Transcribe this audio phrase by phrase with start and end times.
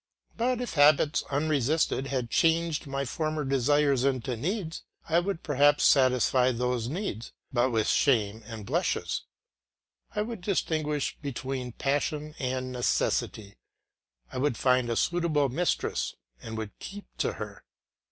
[0.35, 6.51] But if habits unresisted had changed my former desires into needs, I would perhaps satisfy
[6.51, 9.25] those needs, but with shame and blushes.
[10.15, 13.57] I would distinguish between passion and necessity,
[14.31, 17.63] I would find a suitable mistress and would keep to her.